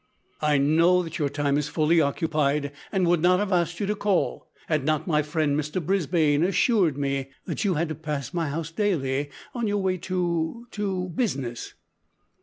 "I 0.41 0.57
know 0.57 1.03
that 1.03 1.19
your 1.19 1.29
time 1.29 1.59
is 1.59 1.67
fully 1.69 2.01
occupied, 2.01 2.71
and 2.91 3.05
would 3.07 3.21
not 3.21 3.37
have 3.37 3.53
asked 3.53 3.79
you 3.79 3.85
to 3.85 3.95
call 3.95 4.49
had 4.65 4.83
not 4.83 5.05
my 5.05 5.21
friend 5.21 5.55
Mr 5.55 5.79
Brisbane 5.79 6.41
assured 6.43 6.97
me 6.97 7.29
that 7.45 7.63
you 7.63 7.75
had 7.75 7.89
to 7.89 7.93
pass 7.93 8.33
my 8.33 8.49
house 8.49 8.71
daily 8.71 9.29
on 9.53 9.67
your 9.67 9.77
way 9.77 9.97
to 9.99 10.65
to 10.71 11.09
business." 11.09 11.75